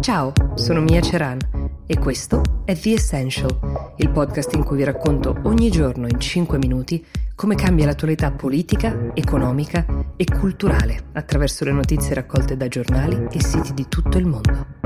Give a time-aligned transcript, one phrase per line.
[0.00, 1.38] Ciao, sono Mia Ceran
[1.86, 6.56] e questo è The Essential, il podcast in cui vi racconto ogni giorno in 5
[6.56, 9.84] minuti come cambia l'attualità politica, economica
[10.16, 14.79] e culturale attraverso le notizie raccolte da giornali e siti di tutto il mondo.